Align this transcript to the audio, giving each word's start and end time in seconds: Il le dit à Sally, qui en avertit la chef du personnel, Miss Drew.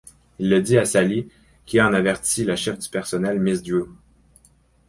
Il 0.39 0.49
le 0.49 0.63
dit 0.63 0.79
à 0.79 0.85
Sally, 0.85 1.29
qui 1.67 1.79
en 1.79 1.93
avertit 1.93 2.43
la 2.43 2.55
chef 2.55 2.79
du 2.79 2.89
personnel, 2.89 3.39
Miss 3.39 3.61
Drew. 3.61 3.87